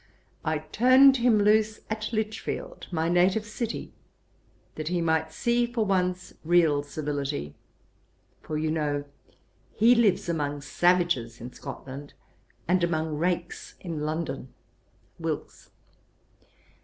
I 0.43 0.57
turned 0.57 1.17
him 1.17 1.37
loose 1.37 1.81
at 1.87 2.11
Lichfield, 2.11 2.87
my 2.91 3.07
native 3.07 3.45
city, 3.45 3.93
that 4.73 4.87
he 4.87 4.99
might 4.99 5.31
see 5.31 5.67
for 5.71 5.85
once 5.85 6.33
real 6.43 6.81
civility: 6.81 7.53
for 8.41 8.57
you 8.57 8.71
know 8.71 9.05
he 9.75 9.93
lives 9.93 10.27
among 10.27 10.61
savages 10.61 11.39
in 11.39 11.53
Scotland, 11.53 12.15
and 12.67 12.83
among 12.83 13.15
rakes 13.19 13.75
in 13.79 13.99
London.' 14.01 14.51
WILKES. 15.19 15.69